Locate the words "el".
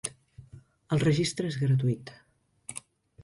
0.95-1.03